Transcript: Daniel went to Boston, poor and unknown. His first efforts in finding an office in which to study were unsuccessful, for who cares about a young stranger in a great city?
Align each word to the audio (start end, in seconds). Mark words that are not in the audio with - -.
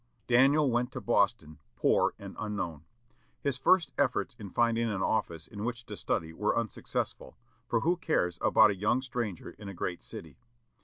Daniel 0.25 0.71
went 0.71 0.91
to 0.91 0.99
Boston, 0.99 1.59
poor 1.75 2.15
and 2.17 2.35
unknown. 2.39 2.81
His 3.43 3.59
first 3.59 3.93
efforts 3.99 4.33
in 4.39 4.49
finding 4.49 4.89
an 4.89 5.03
office 5.03 5.45
in 5.47 5.63
which 5.63 5.85
to 5.85 5.95
study 5.95 6.33
were 6.33 6.57
unsuccessful, 6.57 7.37
for 7.67 7.81
who 7.81 7.97
cares 7.97 8.39
about 8.41 8.71
a 8.71 8.75
young 8.75 9.03
stranger 9.03 9.51
in 9.51 9.69
a 9.69 9.75
great 9.75 10.01
city? 10.01 10.39